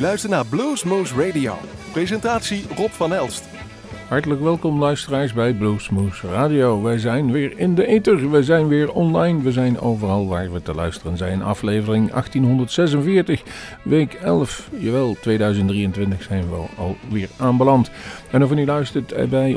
[0.00, 1.54] luistert naar Bluesmoose Radio.
[1.92, 3.44] Presentatie Rob van Elst.
[4.08, 6.82] Hartelijk welkom luisteraars bij Bluesmoose Radio.
[6.82, 10.62] Wij zijn weer in de ether, we zijn weer online, we zijn overal waar we
[10.62, 11.42] te luisteren zijn.
[11.42, 13.42] Aflevering 1846,
[13.82, 17.90] week 11, jawel, 2023 zijn we alweer aanbeland.
[18.30, 19.56] En of u nu luistert bij 100%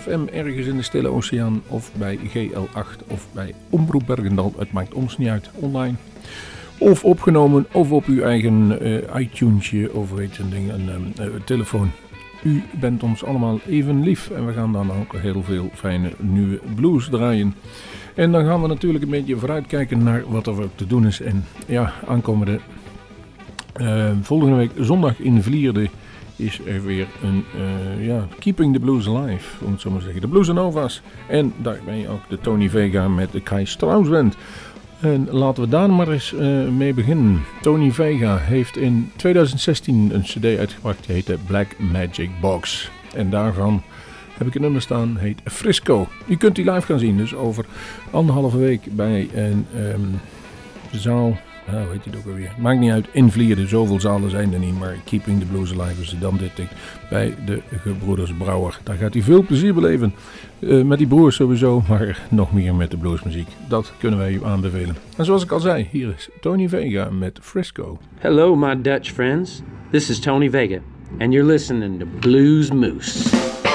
[0.00, 4.94] FM ergens in de Stille Oceaan of bij GL8 of bij Omroep Bergendal, het maakt
[4.94, 5.94] ons niet uit, online
[6.78, 11.90] of opgenomen of op uw eigen uh, iTunesje of weet een ding, een uh, telefoon.
[12.42, 16.60] U bent ons allemaal even lief en we gaan dan ook heel veel fijne nieuwe
[16.74, 17.54] blues draaien.
[18.14, 21.20] En dan gaan we natuurlijk een beetje vooruitkijken naar wat er te doen is.
[21.20, 22.60] En ja, aankomende
[23.80, 25.88] uh, volgende week zondag in Vlierde
[26.36, 27.44] is er weer een
[28.00, 30.22] ja, Keeping the Blues Alive, om het zo maar te zeggen.
[30.22, 31.02] De Blues Nova's.
[31.28, 34.36] En daar ben je ook de Tony Vega met de Kai Strauss Band.
[35.00, 37.44] En laten we daar maar eens uh, mee beginnen.
[37.62, 42.90] Tony Vega heeft in 2016 een cd uitgebracht die heette Black Magic Box.
[43.14, 43.82] En daarvan
[44.38, 46.08] heb ik een nummer staan, heet Frisco.
[46.26, 47.64] U kunt die live gaan zien, dus over
[48.10, 50.20] anderhalve week bij een um,
[50.90, 51.38] zaal
[51.70, 52.52] ja, hoe heet het ook alweer?
[52.58, 53.06] Maakt niet uit.
[53.12, 54.78] Invlieren, zoveel zalen zijn er niet.
[54.78, 56.68] Maar Keeping the Blues Alive is dan dit
[57.10, 58.78] bij de gebroeders Brouwer.
[58.82, 60.14] Daar gaat hij veel plezier beleven.
[60.60, 63.48] Uh, met die broers sowieso, maar nog meer met de bluesmuziek.
[63.68, 64.96] Dat kunnen wij u aanbevelen.
[65.16, 67.98] En zoals ik al zei, hier is Tony Vega met Frisco.
[68.18, 69.62] Hello my Dutch friends.
[69.90, 70.78] This is Tony Vega.
[71.18, 73.67] And you're listening to Blues Moose.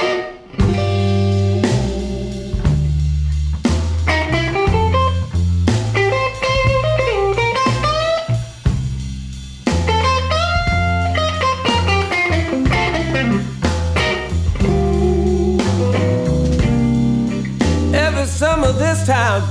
[19.05, 19.43] Time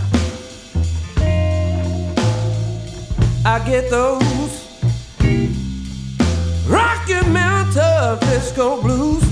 [3.44, 4.66] I get those
[6.66, 9.22] Rocky Mountain Frisco blues.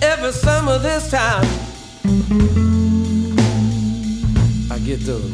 [0.00, 1.46] Every summer this time
[4.70, 5.32] I get those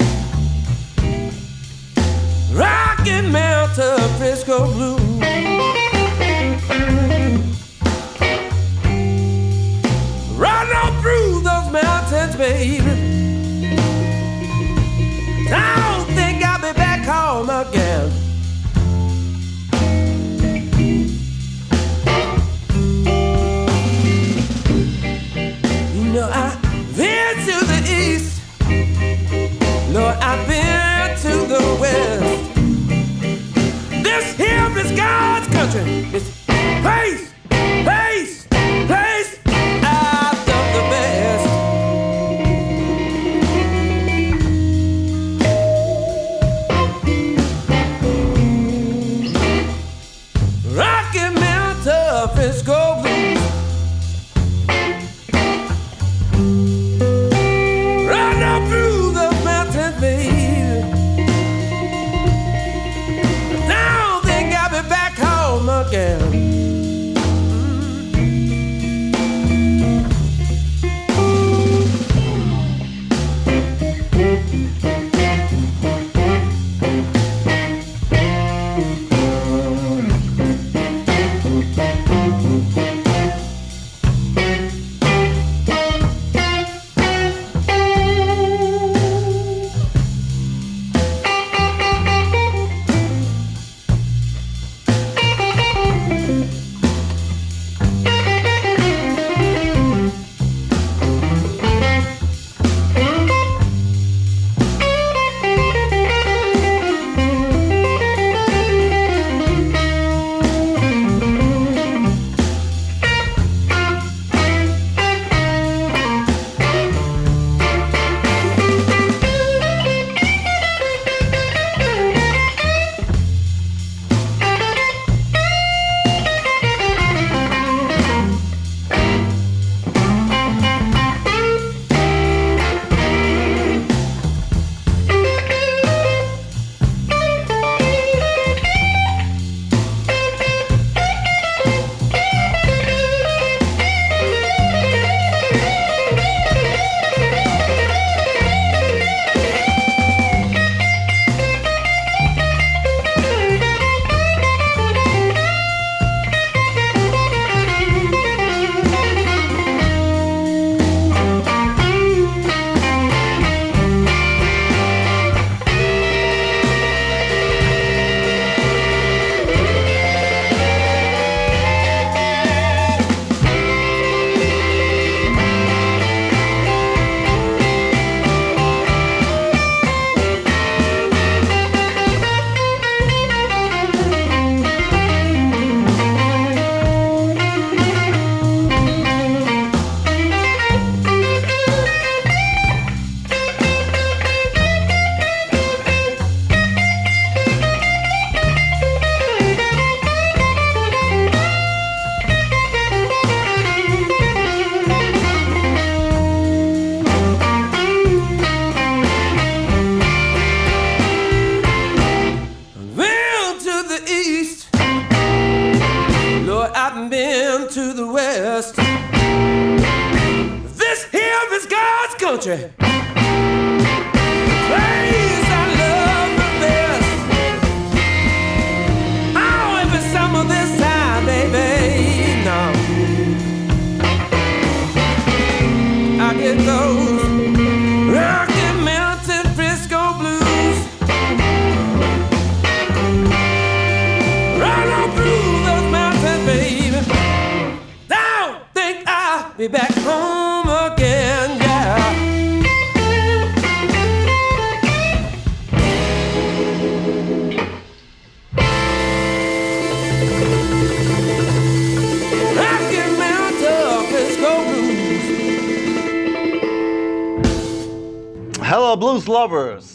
[2.51, 5.14] Rocky Mountain Frisco blues.
[12.45, 12.84] Baby.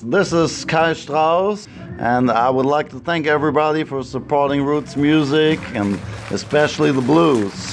[0.09, 1.67] This is Kai Strauss,
[1.99, 5.99] and I would like to thank everybody for supporting Roots music and
[6.31, 7.68] especially the blues.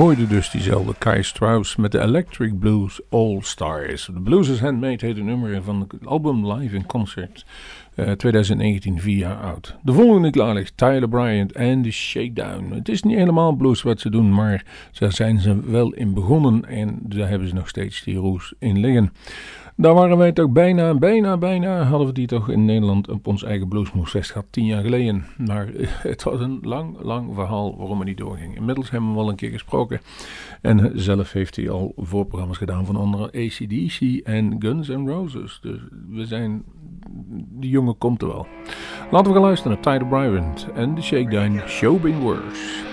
[0.00, 4.06] Hoorden dus diezelfde Kai Strauss met de Electric Blues All Stars.
[4.06, 7.44] De Blues is Handmade heet een nummer van het album Live in Concert.
[7.94, 9.76] Uh, 2019, vier jaar oud.
[9.82, 12.72] De volgende klaar ligt Tyler Bryant en The Shakedown.
[12.72, 14.64] Het is niet helemaal blues wat ze doen, maar
[14.98, 18.80] daar zijn ze wel in begonnen en daar hebben ze nog steeds die roes in
[18.80, 19.12] liggen.
[19.80, 23.44] Daar waren wij toch bijna, bijna, bijna hadden we die toch in Nederland op ons
[23.44, 25.24] eigen Bluesmoesfest gehad, tien jaar geleden.
[25.46, 25.68] Maar
[26.02, 28.56] het was een lang, lang verhaal waarom het niet doorging.
[28.56, 30.00] Inmiddels hebben we wel een keer gesproken.
[30.60, 35.58] En zelf heeft hij al voorprogramma's gedaan van onder ACDC en Guns N' Roses.
[35.62, 36.62] Dus we zijn,
[37.50, 38.46] die jongen komt er wel.
[39.10, 42.89] Laten we gaan luisteren naar Tyler Bryant en The Shakedown Show Been Worse.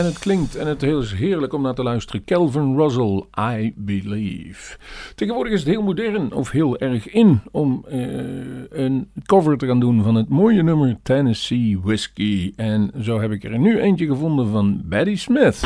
[0.00, 2.24] En het klinkt en het is heerlijk om naar te luisteren.
[2.24, 4.76] Calvin Russell, I Believe.
[5.14, 7.96] Tegenwoordig is het heel modern of heel erg in om uh,
[8.70, 12.52] een cover te gaan doen van het mooie nummer Tennessee Whiskey.
[12.56, 15.60] En zo heb ik er nu eentje gevonden van Betty Smith.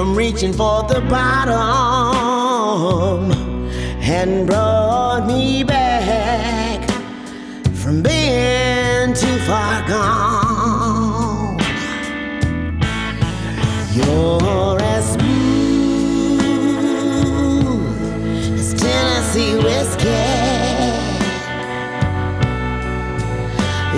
[0.00, 1.60] From reaching for the bottom
[4.00, 6.88] and brought me back
[7.74, 11.58] from being too far gone.
[13.92, 16.40] You're as smooth
[18.58, 20.08] as Tennessee whiskey.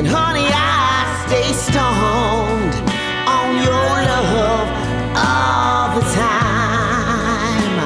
[0.00, 2.74] And honey, I stay stoned
[3.36, 4.68] on your love
[5.14, 7.76] all the time.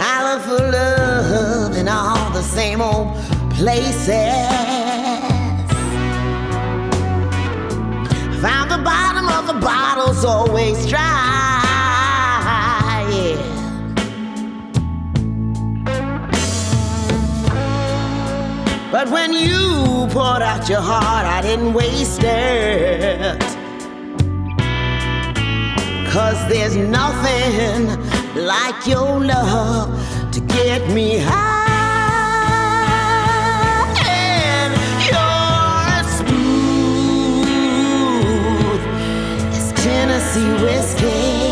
[0.00, 3.14] I look for love in all the same old
[3.54, 3.95] places.
[19.10, 23.40] When you poured out your heart, I didn't waste it.
[26.10, 27.86] Cause there's nothing
[28.44, 31.54] like your love to get me high.
[34.08, 34.74] And
[35.06, 37.50] you're as smooth
[39.54, 41.45] as Tennessee whiskey.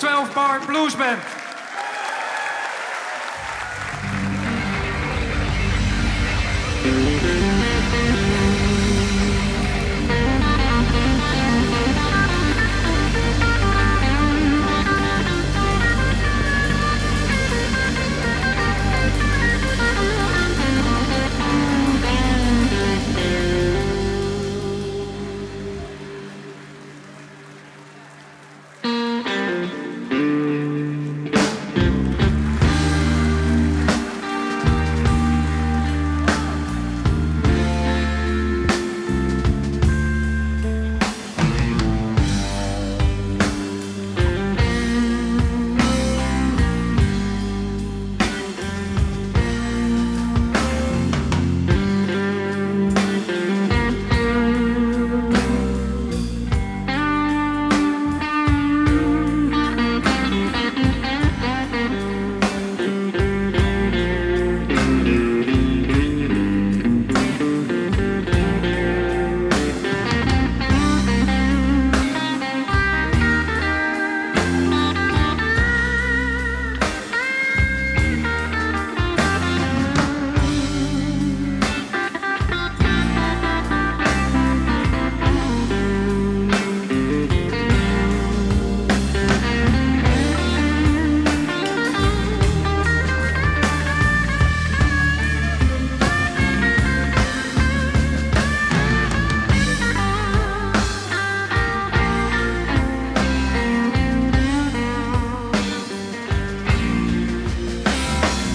[0.00, 1.43] 12 Bar Blues Band.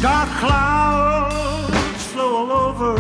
[0.01, 2.95] Dark clouds flow all over.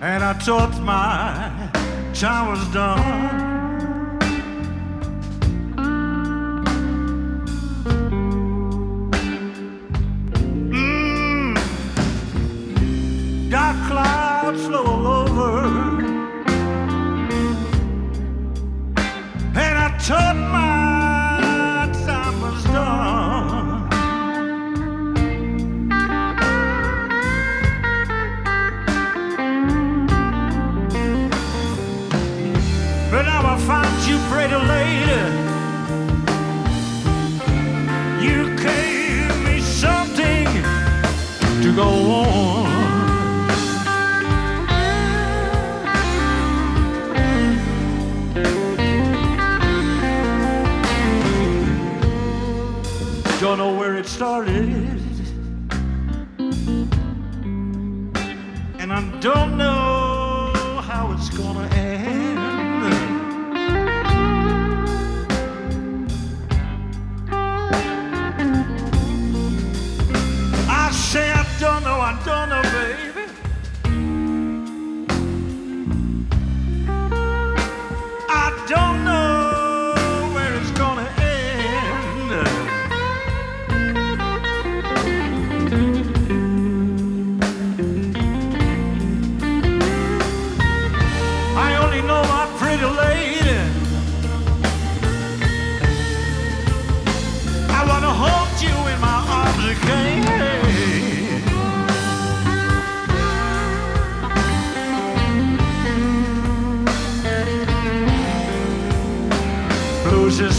[0.00, 1.70] And I thought my
[2.14, 3.57] time was done.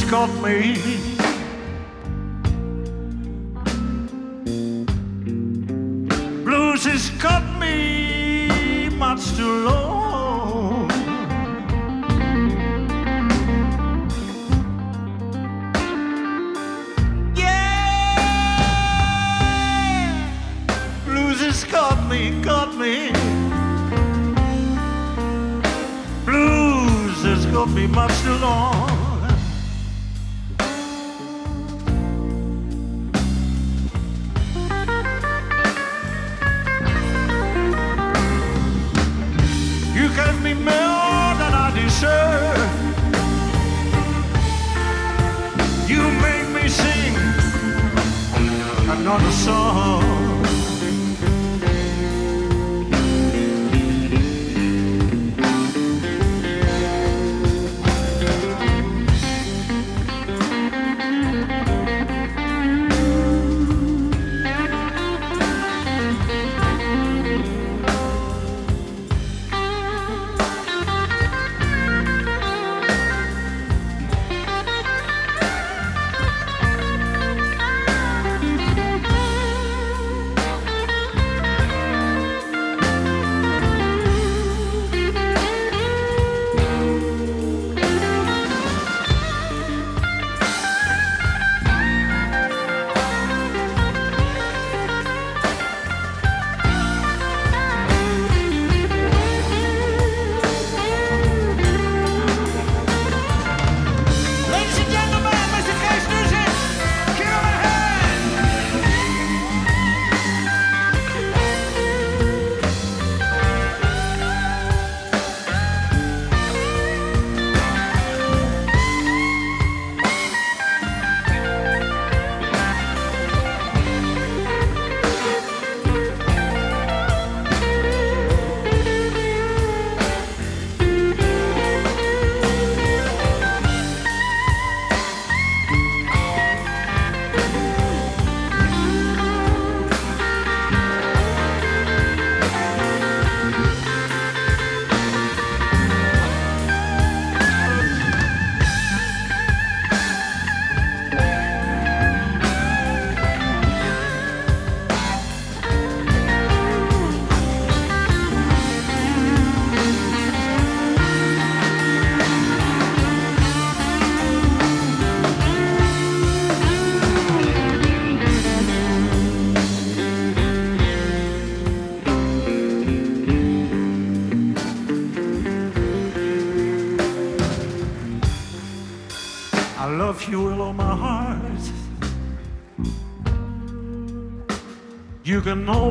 [0.10, 1.09] got me.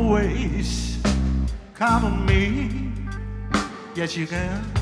[0.08, 0.96] Always
[1.76, 2.90] count on me.
[3.94, 4.77] Yes, you can.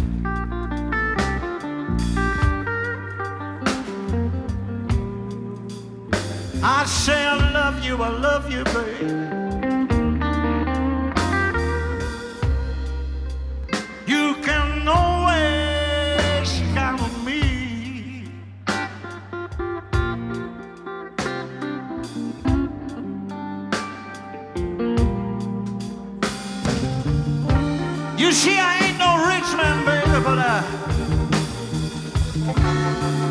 [28.26, 30.64] You see, I ain't no rich man, baby, but I,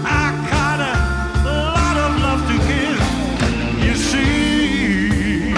[0.05, 3.01] I got a lot of love to give.
[3.83, 5.51] You see,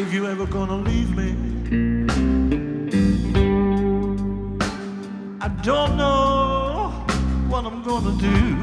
[0.00, 1.36] if you ever gonna leave me,
[5.40, 6.88] I don't know
[7.48, 8.57] what I'm gonna do.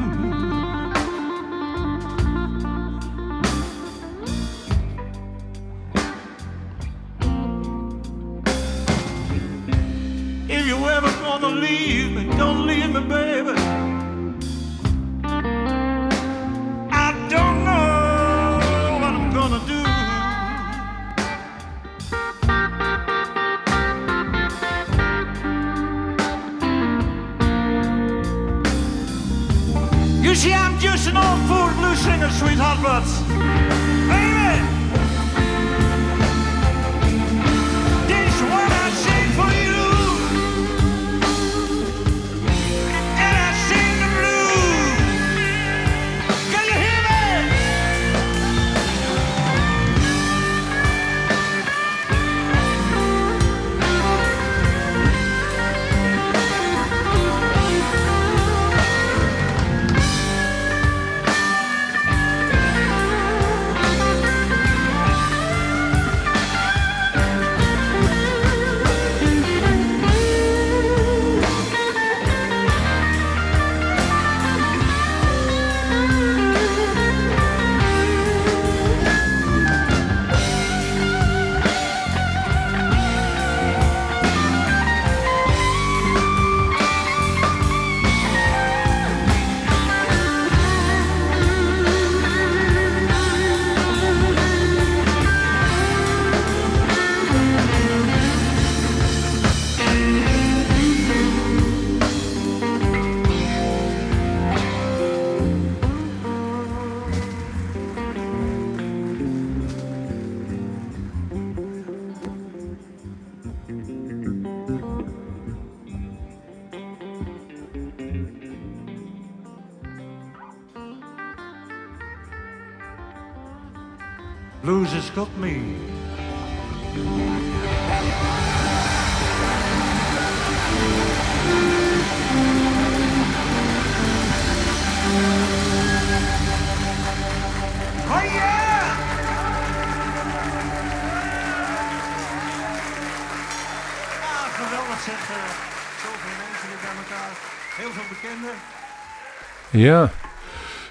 [149.86, 150.12] Ja,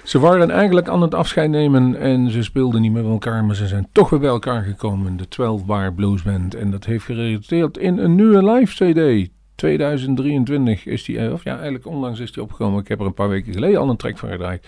[0.03, 3.55] ze waren eigenlijk aan het afscheid nemen en ze speelden niet meer met elkaar, maar
[3.55, 6.55] ze zijn toch weer bij elkaar gekomen, de 12 Bar Blues Band.
[6.55, 9.29] En dat heeft geresulteerd in een nieuwe live CD.
[9.55, 12.79] 2023 is die, eh, of ja, eigenlijk onlangs is die opgekomen.
[12.79, 14.67] Ik heb er een paar weken geleden al een track van gedraaid.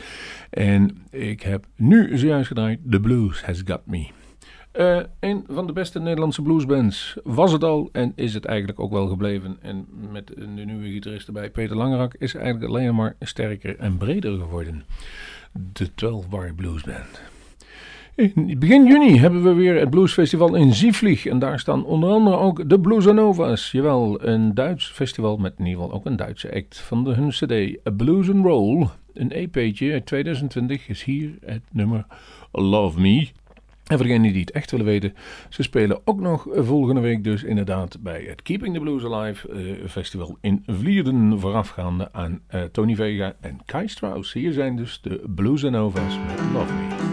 [0.50, 4.17] En ik heb nu zojuist gedraaid The Blues Has Got Me.
[4.78, 8.92] Eh, een van de beste Nederlandse bluesbands was het al en is het eigenlijk ook
[8.92, 9.58] wel gebleven.
[9.62, 14.40] En met de nieuwe gitarist erbij, Peter Langerak, is eigenlijk alleen maar sterker en breder
[14.40, 14.84] geworden.
[15.74, 17.22] De 12 Bar Blues Band.
[18.16, 21.26] In begin juni hebben we weer het Bluesfestival in Zievlieg.
[21.26, 23.72] En daar staan onder andere ook de Bluesanova's.
[23.72, 27.30] Jawel, een Duits festival met in ieder geval ook een Duitse act van de hun
[27.30, 28.88] cd A Blues and Roll.
[29.14, 32.06] Een EP'tje uit 2020 is hier het nummer
[32.52, 33.28] Love Me.
[33.88, 35.14] En voor degenen die het echt willen weten,
[35.50, 39.90] ze spelen ook nog volgende week dus inderdaad bij het Keeping the Blues Alive eh,
[39.90, 44.34] festival in Vlierden voorafgaande aan eh, Tony Vega en Kai Strauss.
[44.34, 47.07] Hier zijn dus de Blues Nova's met Love.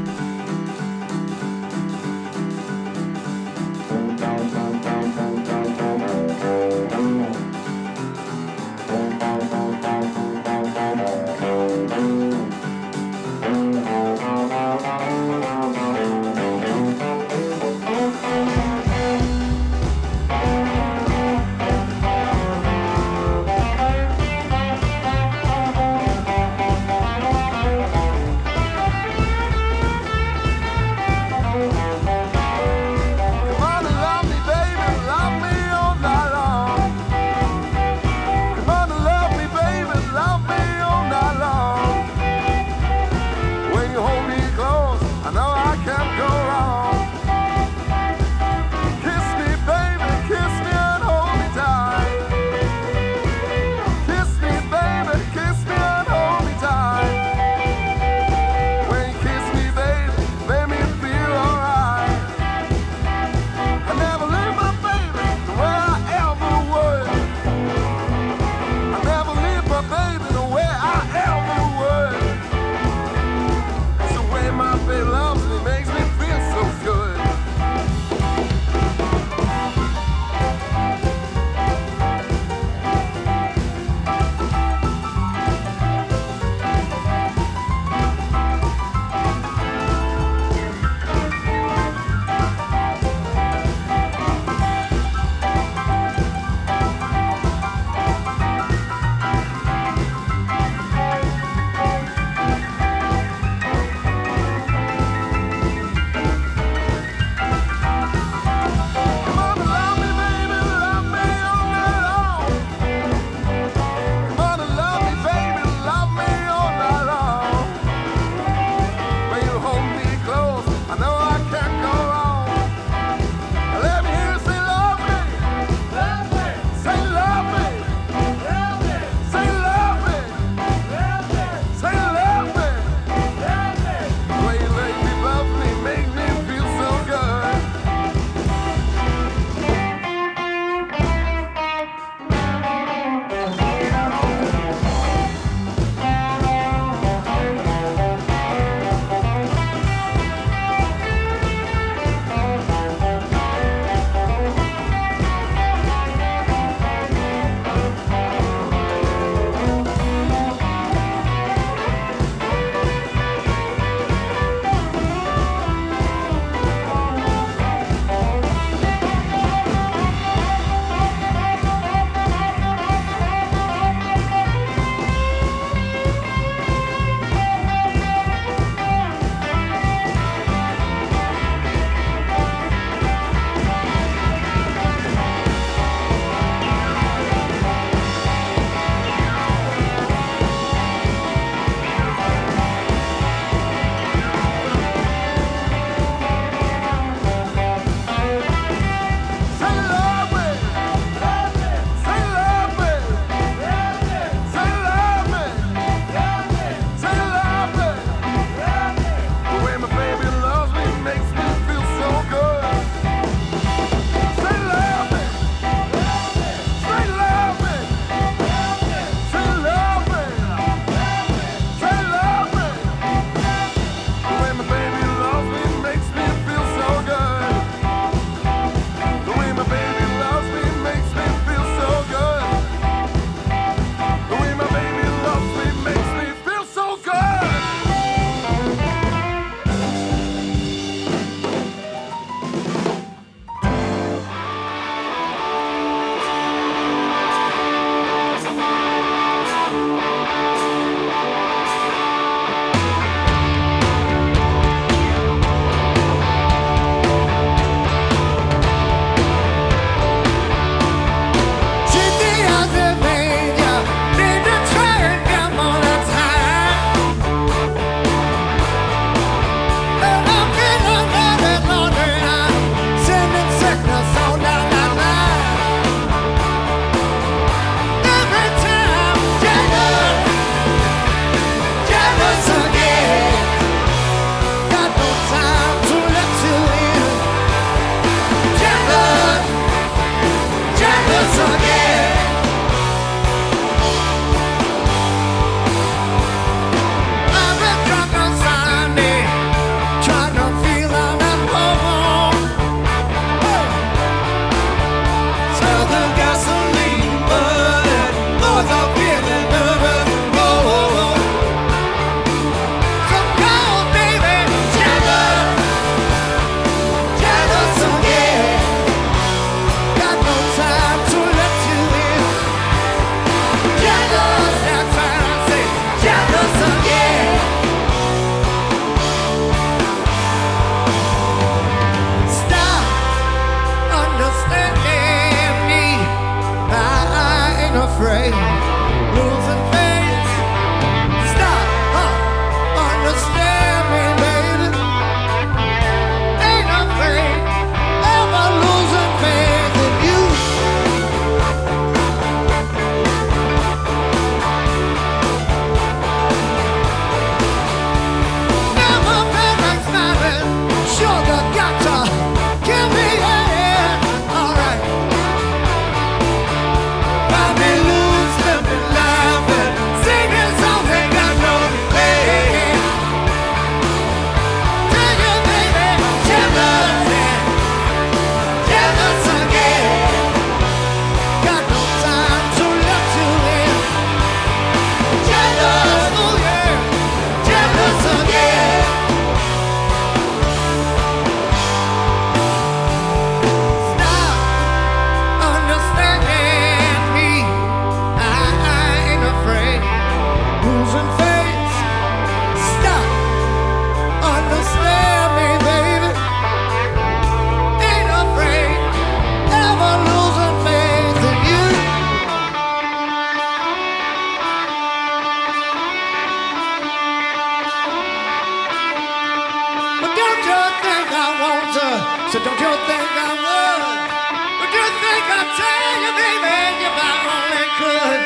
[422.35, 424.11] So don't you think I would?
[424.59, 428.23] Would you think I'd tell you, baby, if I only could?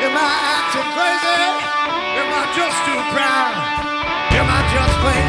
[0.00, 1.44] Am I acting crazy?
[2.24, 3.52] Am I just too proud?
[4.32, 5.23] Am I just plain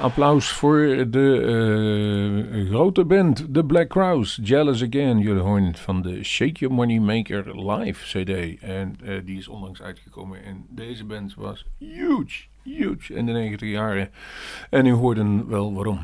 [0.00, 1.40] applaus voor de
[2.54, 5.18] eh, grote band, The Black Crowes, Jealous Again.
[5.18, 8.60] Jullie horen het van de Shake Your Money Maker live CD.
[8.60, 10.44] En eh, die is onlangs uitgekomen.
[10.44, 14.10] En deze band was huge, huge in de 90 jaren.
[14.70, 16.00] En u hoorde wel waarom.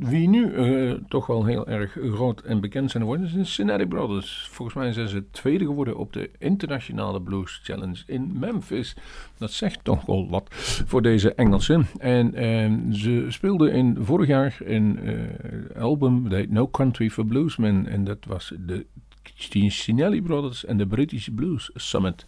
[0.00, 4.48] Wie nu eh, toch wel heel erg groot en bekend zijn geworden, zijn de Brothers.
[4.50, 8.96] Volgens mij zijn ze tweede geworden op de Internationale Blues Challenge in Memphis.
[9.38, 10.46] Dat zegt toch wel wat
[10.86, 11.86] voor deze Engelsen.
[11.98, 17.26] En eh, ze speelden in vorig jaar een eh, album, dat heet No Country for
[17.26, 17.86] Bluesmen.
[17.86, 18.86] En dat was de
[19.34, 22.24] Cincinnati Brothers en de British Blues Summit.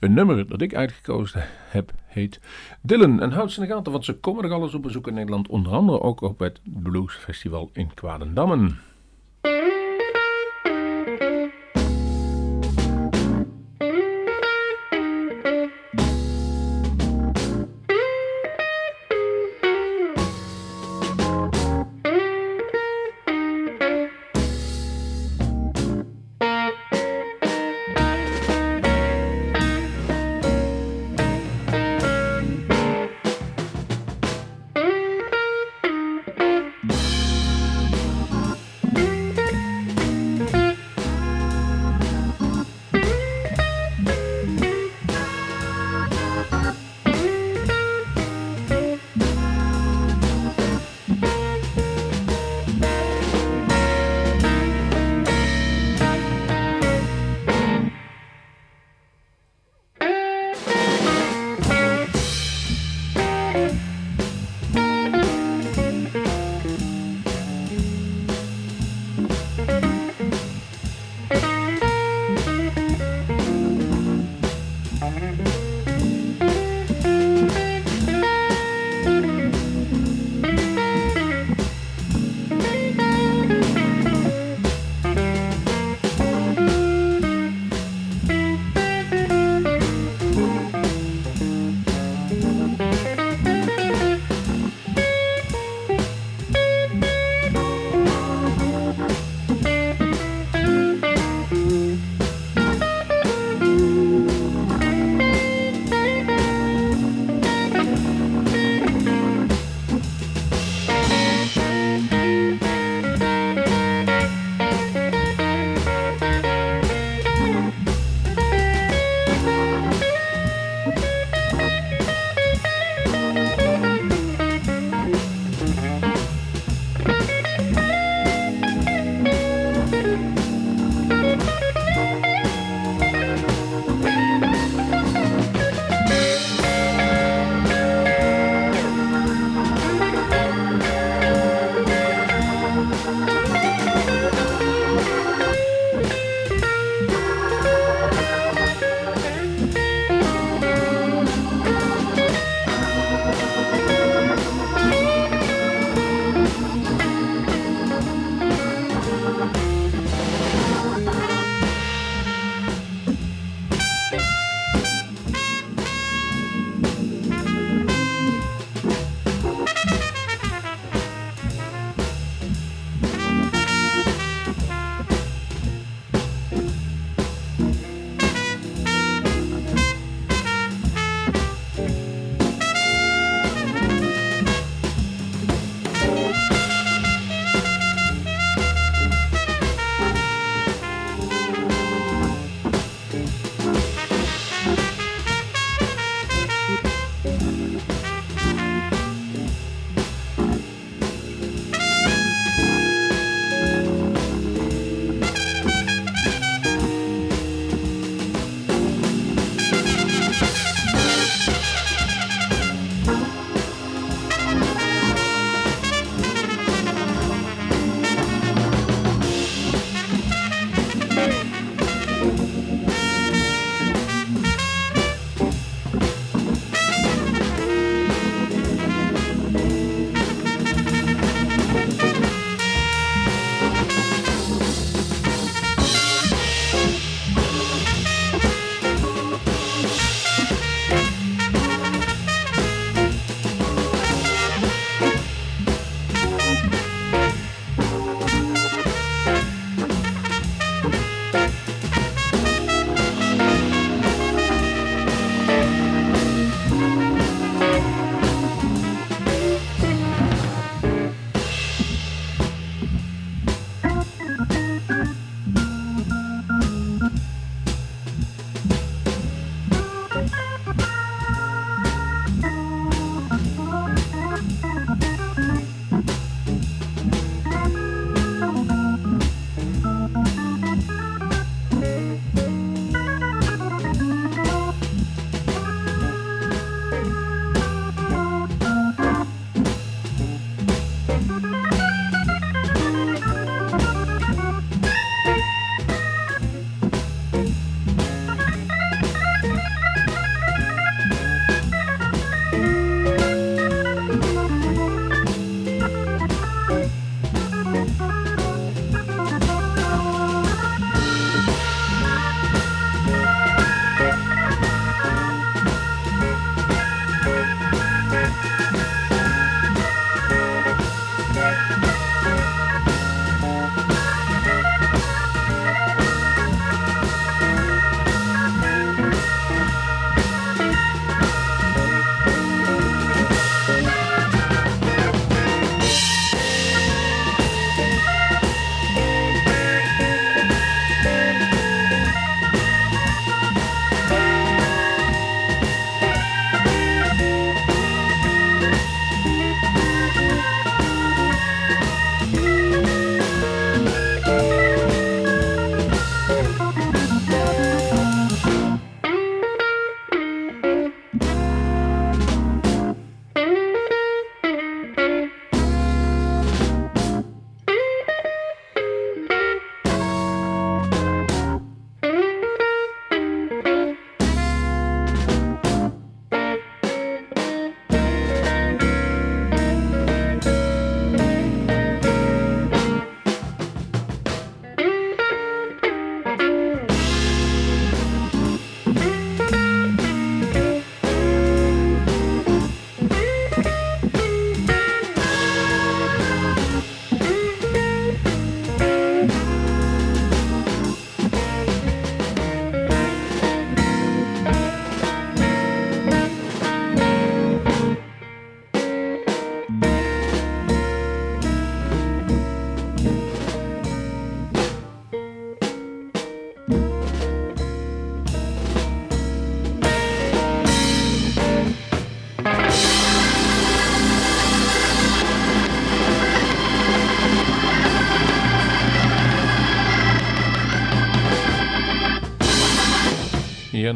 [0.00, 2.40] Een nummer dat ik uitgekozen heb heet
[2.80, 3.20] Dylan.
[3.20, 5.48] En houd ze in de gaten, want ze komen er alles op bezoek in Nederland.
[5.48, 8.80] Onder andere ook op het Blues Festival in Kwadendammen.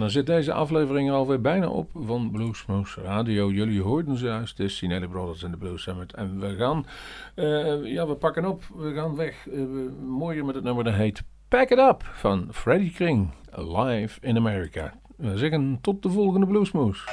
[0.07, 3.51] dan zit deze aflevering alweer bijna op van Bluesmoose Radio.
[3.51, 6.15] Jullie hoorden ze juist, de Sinelli Brothers in de Blues Summit.
[6.15, 6.87] En we gaan,
[7.35, 9.47] eh, ja, we pakken op, we gaan weg.
[9.47, 9.65] Uh,
[10.07, 14.95] mooier met het nummer dat heet Pack It Up van Freddy King, live in America.
[15.17, 17.05] We zeggen tot de volgende Bluesmoose.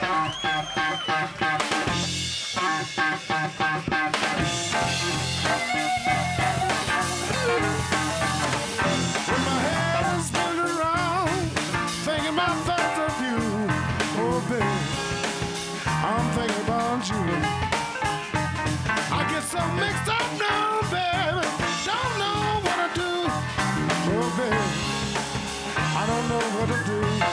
[26.86, 27.33] do.